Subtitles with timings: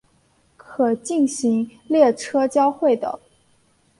[0.57, 3.19] 可进行列车交会的。